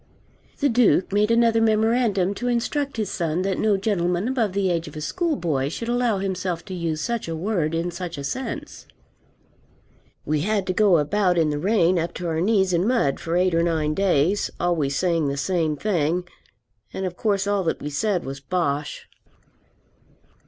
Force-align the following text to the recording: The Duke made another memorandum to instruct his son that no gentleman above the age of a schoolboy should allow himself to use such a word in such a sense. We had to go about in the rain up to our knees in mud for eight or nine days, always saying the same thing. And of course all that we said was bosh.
The 0.59 0.67
Duke 0.67 1.13
made 1.13 1.29
another 1.29 1.61
memorandum 1.61 2.33
to 2.33 2.47
instruct 2.47 2.97
his 2.97 3.11
son 3.11 3.43
that 3.43 3.59
no 3.59 3.77
gentleman 3.77 4.27
above 4.27 4.53
the 4.53 4.71
age 4.71 4.87
of 4.87 4.95
a 4.95 4.99
schoolboy 5.01 5.69
should 5.69 5.89
allow 5.89 6.17
himself 6.17 6.65
to 6.65 6.73
use 6.73 6.99
such 7.01 7.27
a 7.27 7.35
word 7.35 7.75
in 7.75 7.91
such 7.91 8.17
a 8.17 8.23
sense. 8.23 8.87
We 10.25 10.39
had 10.39 10.65
to 10.65 10.73
go 10.73 10.97
about 10.97 11.37
in 11.37 11.51
the 11.51 11.59
rain 11.59 11.99
up 11.99 12.15
to 12.15 12.25
our 12.27 12.41
knees 12.41 12.73
in 12.73 12.87
mud 12.87 13.19
for 13.19 13.37
eight 13.37 13.53
or 13.53 13.61
nine 13.61 13.93
days, 13.93 14.49
always 14.59 14.95
saying 14.95 15.27
the 15.27 15.37
same 15.37 15.77
thing. 15.77 16.27
And 16.91 17.05
of 17.05 17.15
course 17.15 17.45
all 17.45 17.63
that 17.65 17.79
we 17.79 17.91
said 17.91 18.23
was 18.25 18.39
bosh. 18.39 19.07